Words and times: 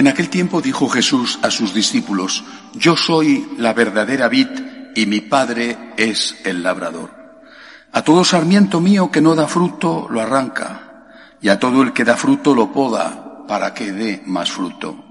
En 0.00 0.08
aquel 0.08 0.30
tiempo 0.30 0.62
dijo 0.62 0.88
Jesús 0.88 1.38
a 1.42 1.50
sus 1.50 1.74
discípulos, 1.74 2.42
Yo 2.72 2.96
soy 2.96 3.46
la 3.58 3.74
verdadera 3.74 4.28
vid 4.28 4.48
y 4.94 5.04
mi 5.04 5.20
Padre 5.20 5.92
es 5.98 6.38
el 6.42 6.62
labrador. 6.62 7.10
A 7.92 8.00
todo 8.00 8.24
sarmiento 8.24 8.80
mío 8.80 9.10
que 9.10 9.20
no 9.20 9.34
da 9.34 9.46
fruto 9.46 10.08
lo 10.08 10.22
arranca, 10.22 11.36
y 11.42 11.50
a 11.50 11.58
todo 11.58 11.82
el 11.82 11.92
que 11.92 12.04
da 12.04 12.16
fruto 12.16 12.54
lo 12.54 12.72
poda 12.72 13.44
para 13.46 13.74
que 13.74 13.92
dé 13.92 14.22
más 14.24 14.50
fruto. 14.50 15.04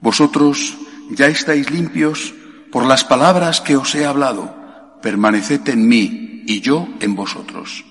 Vosotros 0.00 0.76
ya 1.08 1.28
estáis 1.28 1.70
limpios 1.70 2.34
por 2.70 2.84
las 2.84 3.04
palabras 3.04 3.62
que 3.62 3.78
os 3.78 3.94
he 3.94 4.04
hablado. 4.04 4.98
Permaneced 5.00 5.66
en 5.70 5.88
mí 5.88 6.44
y 6.46 6.60
yo 6.60 6.86
en 7.00 7.14
vosotros. 7.14 7.86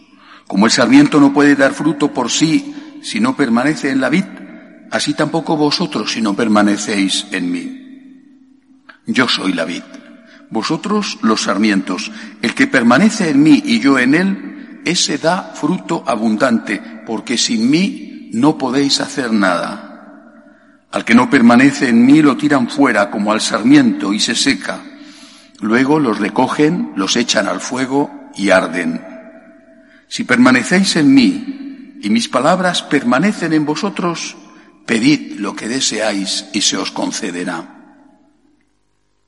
Como 0.45 0.67
el 0.67 0.71
sarmiento 0.71 1.19
no 1.19 1.33
puede 1.33 1.55
dar 1.55 1.73
fruto 1.73 2.13
por 2.13 2.29
sí 2.29 2.99
si 3.01 3.19
no 3.19 3.35
permanece 3.35 3.89
en 3.89 3.99
la 3.99 4.09
vid, 4.09 4.25
así 4.91 5.13
tampoco 5.13 5.57
vosotros 5.57 6.11
si 6.11 6.21
no 6.21 6.35
permanecéis 6.35 7.27
en 7.31 7.51
mí. 7.51 7.83
Yo 9.05 9.27
soy 9.27 9.53
la 9.53 9.65
vid, 9.65 9.83
vosotros 10.49 11.17
los 11.21 11.43
sarmientos. 11.43 12.11
El 12.41 12.53
que 12.53 12.67
permanece 12.67 13.29
en 13.29 13.41
mí 13.41 13.61
y 13.65 13.79
yo 13.79 13.99
en 13.99 14.15
él, 14.15 14.81
ese 14.85 15.17
da 15.17 15.51
fruto 15.53 16.03
abundante, 16.05 16.81
porque 17.05 17.37
sin 17.37 17.69
mí 17.69 18.29
no 18.33 18.57
podéis 18.57 18.99
hacer 18.99 19.31
nada. 19.31 19.87
Al 20.91 21.05
que 21.05 21.15
no 21.15 21.29
permanece 21.29 21.89
en 21.89 22.05
mí 22.05 22.21
lo 22.21 22.37
tiran 22.37 22.69
fuera 22.69 23.09
como 23.09 23.31
al 23.31 23.41
sarmiento 23.41 24.13
y 24.13 24.19
se 24.19 24.35
seca. 24.35 24.79
Luego 25.59 25.99
los 25.99 26.19
recogen, 26.19 26.93
los 26.95 27.15
echan 27.15 27.47
al 27.47 27.59
fuego 27.59 28.29
y 28.35 28.51
arden. 28.51 29.01
Si 30.07 30.23
permanecéis 30.23 30.95
en 30.95 31.13
mí 31.13 31.97
y 32.01 32.09
mis 32.09 32.29
palabras 32.29 32.83
permanecen 32.83 33.53
en 33.53 33.65
vosotros, 33.65 34.37
pedid 34.87 35.37
lo 35.37 35.53
que 35.53 35.67
deseáis 35.67 36.45
y 36.53 36.61
se 36.61 36.77
os 36.77 36.91
concederá. 36.91 37.77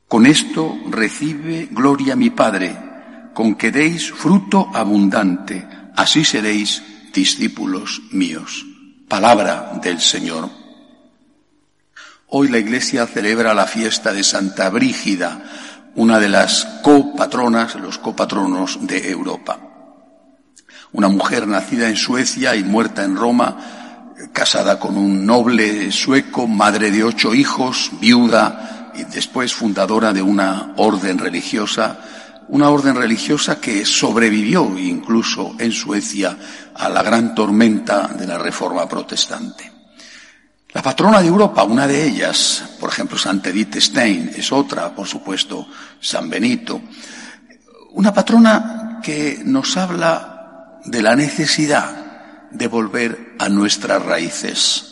Con 0.08 0.26
esto 0.26 0.80
recibe 0.90 1.68
gloria 1.70 2.16
mi 2.16 2.32
Padre, 2.32 2.74
con 3.36 3.54
que 3.54 3.70
deis 3.70 4.10
fruto 4.10 4.72
abundante, 4.74 5.68
así 5.96 6.26
seréis 6.26 6.82
discípulos 7.14 8.02
míos. 8.10 8.66
Palabra 9.08 9.78
del 9.84 10.00
Señor. 10.00 10.50
Hoy 12.28 12.48
la 12.48 12.58
Iglesia 12.58 13.06
celebra 13.06 13.54
la 13.54 13.68
fiesta 13.68 14.14
de 14.14 14.24
Santa 14.24 14.70
Brígida, 14.70 15.44
una 15.96 16.20
de 16.20 16.30
las 16.30 16.66
copatronas, 16.82 17.76
los 17.76 17.98
copatronos 17.98 18.86
de 18.88 19.12
Europa. 19.12 19.60
Una 20.92 21.10
mujer 21.10 21.48
nacida 21.48 21.90
en 21.90 21.98
Suecia 21.98 22.56
y 22.56 22.64
muerta 22.64 23.04
en 23.04 23.16
Roma, 23.16 23.79
casada 24.34 24.80
con 24.80 24.98
un 24.98 25.26
noble 25.26 25.92
sueco, 25.92 26.48
madre 26.48 26.92
de 26.92 27.04
ocho 27.04 27.34
hijos, 27.34 27.92
viuda 28.00 28.92
y 28.96 29.04
después 29.06 29.54
fundadora 29.54 30.14
de 30.14 30.22
una 30.22 30.74
orden 30.78 31.18
religiosa, 31.18 32.00
una 32.50 32.70
orden 32.70 32.96
religiosa 32.96 33.60
que 33.62 33.86
sobrevivió 33.86 34.78
incluso 34.78 35.56
en 35.60 35.72
Suecia 35.72 36.38
a 36.76 36.90
la 36.90 37.04
gran 37.04 37.34
tormenta 37.34 38.08
de 38.08 38.28
la 38.28 38.38
Reforma 38.38 38.88
protestante. 38.88 39.72
La 40.72 40.82
patrona 40.84 41.22
de 41.22 41.28
Europa, 41.28 41.64
una 41.64 41.88
de 41.88 42.06
ellas, 42.06 42.64
por 42.80 42.90
ejemplo, 42.90 43.18
Santa 43.18 43.50
Edith 43.50 43.78
Stein, 43.78 44.32
es 44.36 44.52
otra, 44.52 44.94
por 44.94 45.08
supuesto, 45.08 45.68
San 46.00 46.30
Benito. 46.30 46.82
Una 47.94 48.14
patrona 48.14 49.00
que 49.02 49.42
nos 49.44 49.76
habla 49.78 50.80
de 50.86 51.02
la 51.02 51.16
necesidad 51.16 51.99
de 52.52 52.68
volver 52.68 53.36
a 53.40 53.50
nuestras 53.50 54.04
raíces. 54.04 54.86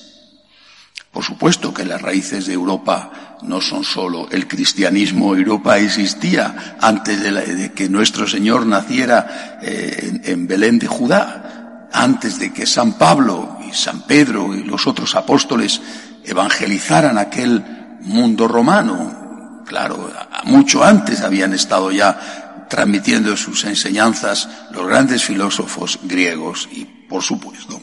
Por 1.12 1.24
supuesto 1.24 1.74
que 1.74 1.86
las 1.86 2.02
raíces 2.02 2.46
de 2.46 2.54
Europa 2.54 3.38
no 3.42 3.62
son 3.62 3.84
solo 3.84 4.28
el 4.32 4.48
cristianismo. 4.48 5.36
Europa 5.36 5.78
existía 5.78 6.78
antes 6.80 7.22
de, 7.22 7.72
que 7.74 7.90
nuestro 7.90 8.28
Señor 8.28 8.66
naciera 8.66 9.60
eh, 9.62 10.22
en 10.26 10.48
Belén 10.48 10.80
de 10.80 10.88
Judá, 10.88 11.90
antes 11.92 12.40
de 12.40 12.54
que 12.54 12.66
San 12.66 12.94
Pablo 12.94 13.58
y 13.68 13.74
San 13.74 14.02
Pedro 14.02 14.54
y 14.54 14.64
los 14.64 14.86
otros 14.86 15.16
apóstoles 15.16 15.82
evangelizaran 16.24 17.18
aquel 17.18 17.64
mundo 18.02 18.48
romano. 18.48 19.64
Claro, 19.66 20.12
mucho 20.46 20.84
antes 20.84 21.22
habían 21.22 21.54
estado 21.54 21.92
ya 21.92 22.47
transmitiendo 22.70 23.36
sus 23.38 23.64
enseñanzas 23.66 24.50
los 24.72 24.88
grandes 24.88 25.24
filósofos 25.24 26.00
griegos 26.04 26.68
y, 26.72 26.86
por 26.86 27.22
supuesto, 27.24 27.82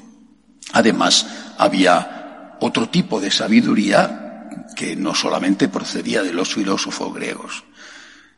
además 0.72 1.26
había 1.58 2.56
otro 2.60 2.88
tipo 2.88 3.20
de 3.20 3.30
sabiduría 3.30 4.48
que 4.76 4.96
no 4.96 5.14
solamente 5.14 5.68
procedía 5.68 6.22
de 6.22 6.32
los 6.32 6.54
filósofos 6.54 7.14
griegos. 7.14 7.64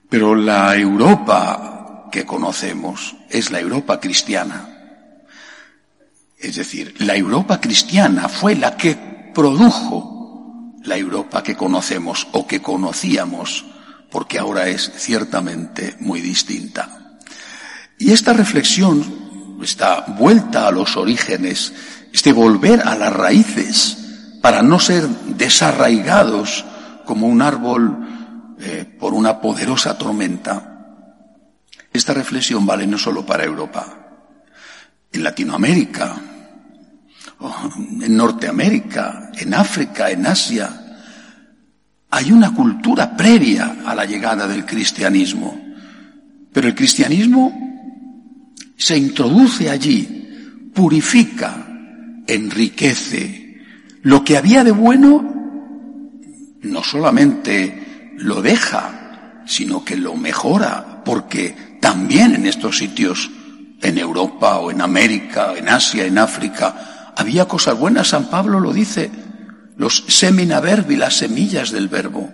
Pero 0.09 0.35
la 0.35 0.77
Europa 0.77 2.09
que 2.13 2.25
conocemos 2.25 3.17
es 3.29 3.51
la 3.51 3.61
Europa 3.61 3.99
cristiana 4.01 4.77
es 6.39 6.57
decir, 6.57 6.95
la 6.99 7.17
Europa 7.17 7.61
cristiana 7.61 8.29
fue 8.29 8.55
la 8.55 8.77
que 8.77 8.95
produjo 9.35 10.75
la 10.85 10.97
Europa 10.97 11.43
que 11.43 11.57
conocemos 11.57 12.29
o 12.33 12.47
que 12.47 12.61
conocíamos, 12.61 13.65
porque 14.11 14.39
ahora 14.39 14.69
es 14.69 14.91
ciertamente 14.97 15.97
muy 16.01 16.21
distinta. 16.21 17.19
Y 17.99 18.13
esta 18.13 18.33
reflexión, 18.33 19.59
esta 19.63 20.01
vuelta 20.19 20.69
a 20.69 20.71
los 20.71 20.97
orígenes, 20.97 21.73
este 22.13 22.33
volver 22.33 22.83
a 22.83 22.97
las 22.97 23.13
raíces, 23.13 23.99
para 24.43 24.63
no 24.63 24.79
ser 24.79 25.07
desarraigados 25.09 26.65
como 27.05 27.27
un 27.27 27.43
árbol 27.43 28.55
eh, 28.61 28.85
por 28.99 29.15
una 29.15 29.41
poderosa 29.41 29.99
tormenta, 29.99 30.77
esta 31.93 32.13
reflexión 32.13 32.67
vale 32.67 32.87
no 32.87 32.99
solo 32.99 33.25
para 33.25 33.45
Europa, 33.45 33.87
en 35.13 35.25
Latinoamérica, 35.25 36.15
en 38.01 38.17
Norteamérica, 38.17 39.31
en 39.35 39.55
África, 39.55 40.11
en 40.11 40.27
Asia. 40.27 40.86
Hay 42.11 42.33
una 42.33 42.55
cultura 42.55 43.17
previa 43.17 43.79
a 43.85 43.95
la 43.95 44.05
llegada 44.05 44.47
del 44.47 44.65
cristianismo, 44.65 45.61
pero 46.53 46.69
el 46.69 46.75
cristianismo 46.75 47.53
se 48.77 48.97
introduce 48.97 49.69
allí, 49.69 50.71
purifica, 50.75 51.67
enriquece. 52.27 53.61
Lo 54.03 54.23
que 54.25 54.37
había 54.37 54.63
de 54.63 54.71
bueno 54.71 55.35
no 56.63 56.83
solamente 56.83 58.15
lo 58.19 58.43
deja, 58.43 59.43
sino 59.47 59.85
que 59.85 59.97
lo 59.97 60.17
mejora, 60.17 61.03
porque 61.05 61.79
también 61.81 62.35
en 62.35 62.47
estos 62.47 62.79
sitios 62.79 63.31
en 63.83 63.99
Europa 63.99 64.59
o 64.59 64.71
en 64.71 64.81
América, 64.81 65.55
en 65.57 65.69
Asia, 65.69 66.05
en 66.07 66.19
África, 66.19 67.13
había 67.17 67.47
cosas 67.47 67.79
buenas, 67.79 68.09
San 68.09 68.29
Pablo 68.29 68.61
lo 68.61 68.73
dice, 68.73 69.11
los 69.77 70.05
semina 70.09 70.61
verbi, 70.61 70.97
las 70.97 71.17
semillas 71.17 71.71
del 71.71 71.89
verbo, 71.89 72.33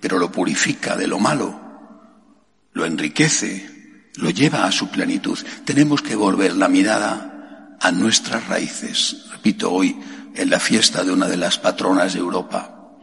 pero 0.00 0.18
lo 0.18 0.32
purifica 0.32 0.96
de 0.96 1.06
lo 1.06 1.18
malo, 1.18 1.60
lo 2.72 2.84
enriquece, 2.84 4.10
lo 4.16 4.30
lleva 4.30 4.64
a 4.64 4.72
su 4.72 4.88
plenitud. 4.88 5.38
Tenemos 5.64 6.02
que 6.02 6.16
volver 6.16 6.54
la 6.56 6.68
mirada 6.68 7.76
a 7.80 7.92
nuestras 7.92 8.48
raíces, 8.48 9.26
repito 9.30 9.70
hoy, 9.70 9.98
en 10.34 10.50
la 10.50 10.58
fiesta 10.58 11.04
de 11.04 11.12
una 11.12 11.28
de 11.28 11.36
las 11.36 11.58
patronas 11.58 12.14
de 12.14 12.20
Europa. 12.20 12.96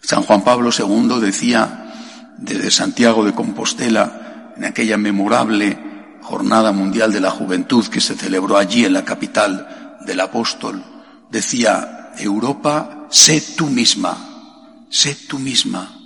San 0.00 0.22
Juan 0.22 0.42
Pablo 0.42 0.70
II 0.76 1.20
decía 1.20 1.92
desde 2.38 2.70
Santiago 2.70 3.24
de 3.24 3.34
Compostela, 3.34 4.52
en 4.56 4.64
aquella 4.64 4.96
memorable 4.96 5.78
Jornada 6.22 6.72
Mundial 6.72 7.12
de 7.12 7.20
la 7.20 7.30
Juventud 7.30 7.86
que 7.86 8.00
se 8.00 8.14
celebró 8.14 8.56
allí 8.56 8.84
en 8.84 8.92
la 8.92 9.04
capital 9.04 9.98
del 10.04 10.20
apóstol, 10.20 10.82
decía, 11.30 12.01
Europa, 12.18 13.06
sé 13.10 13.42
tú 13.56 13.66
misma, 13.68 14.86
sé 14.90 15.16
tú 15.28 15.38
misma. 15.38 15.98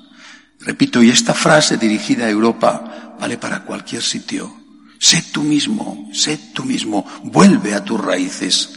Repito, 0.61 1.03
y 1.03 1.11
esta 1.11 1.35
frase 1.35 1.77
dirigida 1.77 2.27
a 2.27 2.31
Europa 2.31 3.17
vale 3.21 3.39
para 3.39 3.65
cualquier 3.65 4.03
sitio. 4.03 4.55
Sé 4.99 5.25
tú 5.33 5.43
mismo, 5.43 6.09
sé 6.13 6.39
tú 6.55 6.65
mismo, 6.65 7.07
vuelve 7.25 7.75
a 7.75 7.85
tus 7.85 8.01
raíces. 8.01 8.71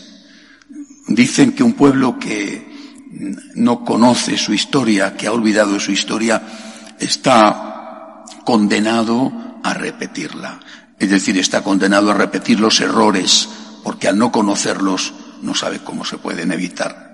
Dicen 1.08 1.54
que 1.54 1.64
un 1.64 1.74
pueblo 1.74 2.20
que 2.20 2.68
no 3.56 3.84
conoce 3.84 4.38
su 4.38 4.54
historia, 4.54 5.16
que 5.16 5.28
ha 5.28 5.32
olvidado 5.32 5.80
su 5.80 5.92
historia, 5.92 6.42
está 7.00 8.26
condenado 8.44 9.32
a 9.64 9.74
repetirla. 9.74 10.60
Es 11.00 11.10
decir, 11.10 11.38
está 11.38 11.64
condenado 11.64 12.12
a 12.12 12.14
repetir 12.14 12.60
los 12.60 12.82
errores 12.82 13.48
porque 13.84 14.08
al 14.08 14.18
no 14.18 14.32
conocerlos 14.32 15.14
no 15.42 15.56
sabe 15.56 15.80
cómo 15.80 16.04
se 16.06 16.18
pueden 16.18 16.52
evitar. 16.52 17.09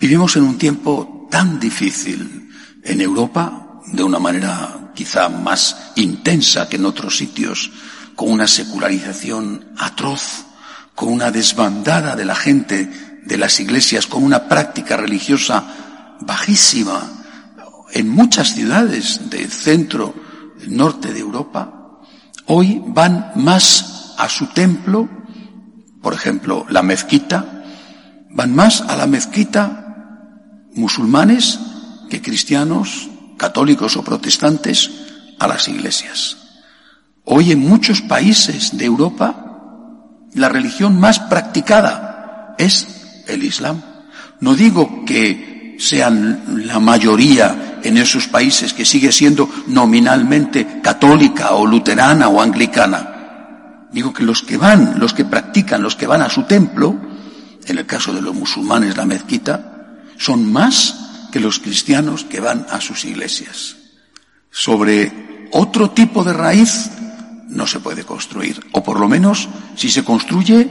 Vivimos 0.00 0.36
en 0.36 0.44
un 0.44 0.58
tiempo 0.58 1.26
tan 1.28 1.58
difícil 1.58 2.50
en 2.84 3.00
Europa, 3.00 3.80
de 3.86 4.02
una 4.04 4.20
manera 4.20 4.92
quizá 4.94 5.28
más 5.28 5.92
intensa 5.96 6.68
que 6.68 6.76
en 6.76 6.84
otros 6.84 7.16
sitios, 7.16 7.72
con 8.14 8.30
una 8.30 8.46
secularización 8.46 9.72
atroz, 9.76 10.44
con 10.94 11.12
una 11.12 11.32
desbandada 11.32 12.14
de 12.14 12.24
la 12.24 12.36
gente 12.36 13.20
de 13.24 13.38
las 13.38 13.58
iglesias, 13.58 14.06
con 14.06 14.22
una 14.22 14.48
práctica 14.48 14.96
religiosa 14.96 16.16
bajísima 16.20 17.18
en 17.92 18.08
muchas 18.08 18.54
ciudades 18.54 19.28
del 19.30 19.50
centro, 19.50 20.14
del 20.60 20.76
norte 20.76 21.12
de 21.12 21.20
Europa, 21.20 21.98
hoy 22.46 22.80
van 22.86 23.32
más 23.34 24.14
a 24.16 24.28
su 24.28 24.46
templo, 24.48 25.08
por 26.00 26.14
ejemplo, 26.14 26.66
la 26.68 26.82
mezquita, 26.82 27.64
van 28.30 28.54
más 28.54 28.80
a 28.82 28.96
la 28.96 29.06
mezquita 29.06 29.87
musulmanes 30.78 31.58
que 32.08 32.22
cristianos, 32.22 33.08
católicos 33.36 33.96
o 33.96 34.02
protestantes 34.02 34.90
a 35.38 35.46
las 35.46 35.68
iglesias. 35.68 36.36
Hoy 37.24 37.52
en 37.52 37.60
muchos 37.60 38.00
países 38.00 38.78
de 38.78 38.86
Europa 38.86 39.48
la 40.34 40.48
religión 40.48 40.98
más 40.98 41.18
practicada 41.20 42.54
es 42.58 43.24
el 43.26 43.44
Islam. 43.44 43.82
No 44.40 44.54
digo 44.54 45.04
que 45.04 45.76
sean 45.78 46.66
la 46.66 46.78
mayoría 46.78 47.80
en 47.82 47.96
esos 47.96 48.26
países 48.28 48.72
que 48.72 48.84
sigue 48.84 49.12
siendo 49.12 49.48
nominalmente 49.68 50.80
católica 50.82 51.52
o 51.52 51.66
luterana 51.66 52.28
o 52.28 52.40
anglicana. 52.40 53.88
Digo 53.92 54.12
que 54.12 54.24
los 54.24 54.42
que 54.42 54.56
van, 54.56 54.98
los 54.98 55.14
que 55.14 55.24
practican, 55.24 55.82
los 55.82 55.96
que 55.96 56.06
van 56.06 56.22
a 56.22 56.28
su 56.28 56.42
templo, 56.42 56.96
en 57.64 57.78
el 57.78 57.86
caso 57.86 58.12
de 58.12 58.22
los 58.22 58.34
musulmanes 58.34 58.96
la 58.96 59.06
mezquita, 59.06 59.67
son 60.18 60.52
más 60.52 61.28
que 61.32 61.40
los 61.40 61.58
cristianos 61.58 62.24
que 62.24 62.40
van 62.40 62.66
a 62.70 62.80
sus 62.80 63.04
iglesias. 63.04 63.76
Sobre 64.50 65.48
otro 65.52 65.90
tipo 65.90 66.24
de 66.24 66.32
raíz 66.32 66.90
no 67.48 67.66
se 67.66 67.80
puede 67.80 68.04
construir. 68.04 68.60
O 68.72 68.82
por 68.82 69.00
lo 69.00 69.08
menos, 69.08 69.48
si 69.76 69.88
se 69.88 70.04
construye, 70.04 70.68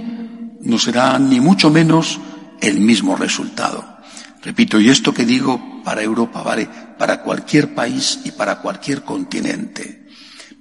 no 0.61 0.77
será 0.77 1.17
ni 1.17 1.39
mucho 1.39 1.69
menos 1.69 2.19
el 2.61 2.79
mismo 2.79 3.15
resultado. 3.15 3.97
Repito, 4.43 4.79
y 4.79 4.89
esto 4.89 5.13
que 5.13 5.25
digo 5.25 5.81
para 5.83 6.03
Europa 6.03 6.41
vale 6.41 6.69
para 6.97 7.21
cualquier 7.21 7.73
país 7.73 8.19
y 8.23 8.31
para 8.31 8.59
cualquier 8.59 9.03
continente. 9.03 10.07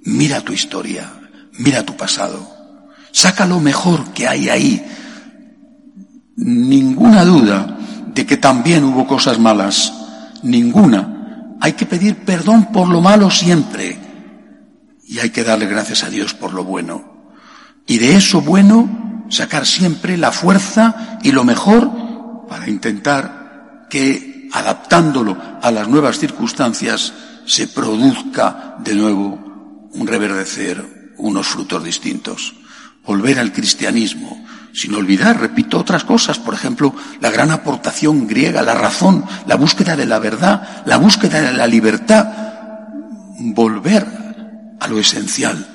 Mira 0.04 0.40
tu 0.40 0.52
historia, 0.52 1.12
mira 1.58 1.84
tu 1.84 1.96
pasado, 1.96 2.88
saca 3.12 3.46
lo 3.46 3.60
mejor 3.60 4.12
que 4.12 4.28
hay 4.28 4.48
ahí. 4.48 4.86
Ninguna 6.36 7.24
duda 7.24 7.75
de 8.16 8.24
que 8.24 8.38
también 8.38 8.82
hubo 8.82 9.06
cosas 9.06 9.38
malas, 9.38 9.92
ninguna. 10.42 11.52
Hay 11.60 11.74
que 11.74 11.84
pedir 11.84 12.16
perdón 12.24 12.72
por 12.72 12.88
lo 12.88 13.02
malo 13.02 13.30
siempre 13.30 13.98
y 15.06 15.18
hay 15.18 15.28
que 15.28 15.44
darle 15.44 15.66
gracias 15.66 16.02
a 16.02 16.08
Dios 16.08 16.32
por 16.32 16.54
lo 16.54 16.64
bueno. 16.64 17.34
Y 17.86 17.98
de 17.98 18.16
eso 18.16 18.40
bueno 18.40 19.26
sacar 19.28 19.66
siempre 19.66 20.16
la 20.16 20.32
fuerza 20.32 21.18
y 21.22 21.30
lo 21.30 21.44
mejor 21.44 22.46
para 22.48 22.70
intentar 22.70 23.86
que, 23.90 24.48
adaptándolo 24.50 25.36
a 25.60 25.70
las 25.70 25.86
nuevas 25.86 26.19
circunstancias, 26.19 27.12
se 27.44 27.69
produzca 27.69 28.76
de 28.78 28.94
nuevo 28.94 29.90
un 29.92 30.06
reverdecer, 30.06 31.12
unos 31.19 31.46
frutos 31.48 31.84
distintos. 31.84 32.54
Volver 33.04 33.38
al 33.38 33.52
cristianismo, 33.52 34.42
sin 34.76 34.94
olvidar, 34.94 35.40
repito, 35.40 35.78
otras 35.78 36.05
cosas, 36.05 36.38
por 36.38 36.52
ejemplo, 36.52 36.94
la 37.23 37.31
gran 37.31 37.50
aportación 37.50 38.26
griega, 38.26 38.61
la 38.61 38.75
razón, 38.75 39.25
la 39.46 39.56
búsqueda 39.56 39.96
de 39.96 40.05
la 40.05 40.19
verdad, 40.19 40.84
la 40.84 40.99
búsqueda 40.99 41.40
de 41.40 41.55
la 41.55 41.67
libertad, 41.67 42.31
volver 43.38 44.06
a 44.78 44.87
lo 44.87 44.99
esencial. 44.99 45.67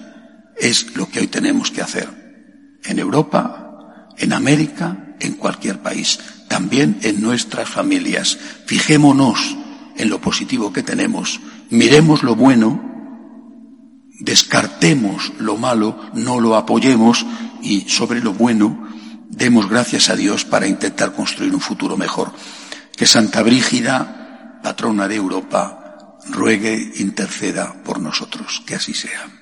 Es 0.56 0.96
lo 0.96 1.10
que 1.10 1.20
hoy 1.20 1.26
tenemos 1.26 1.72
que 1.72 1.82
hacer. 1.82 2.78
En 2.84 3.00
Europa, 3.00 4.12
en 4.20 4.34
América, 4.34 5.16
en 5.20 5.34
cualquier 5.34 5.80
país. 5.80 6.20
También 6.48 7.00
en 7.02 7.24
nuestras 7.24 7.68
familias. 7.68 8.38
Fijémonos 8.68 9.58
en 9.98 10.12
lo 10.12 10.22
positivo 10.22 10.72
que 10.72 10.84
tenemos. 10.84 11.42
Miremos 11.72 12.22
lo 12.22 12.36
bueno. 12.36 12.88
Descartemos 14.20 15.34
lo 15.40 15.58
malo, 15.58 16.00
no 16.14 16.40
lo 16.40 16.56
apoyemos 16.56 17.26
y 17.64 17.90
sobre 17.90 18.22
lo 18.22 18.34
bueno 18.34 18.91
demos 19.32 19.70
gracias 19.70 20.10
a 20.10 20.16
Dios 20.16 20.46
para 20.46 20.68
intentar 20.68 21.14
construir 21.14 21.54
un 21.54 21.62
futuro 21.62 21.98
mejor. 21.98 22.32
Que 22.96 23.08
Santa 23.08 23.42
Brígida, 23.42 24.60
patrona 24.62 25.08
de 25.08 25.16
Europa, 25.16 26.20
ruegue, 26.30 26.92
interceda 26.98 27.74
por 27.84 28.00
nosotros. 28.00 28.62
Que 28.68 28.76
así 28.76 28.94
sea. 28.94 29.41